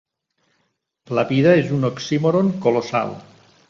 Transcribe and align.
La 1.19 1.25
vida 1.33 1.53
és 1.59 1.71
un 1.79 1.87
oxímoron 1.93 2.53
colossal. 2.67 3.19